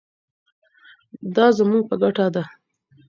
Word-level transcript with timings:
دا 1.35 1.45
زموږ 1.57 1.83
په 1.89 1.95
ګټه 2.01 2.27
ده. 2.35 2.43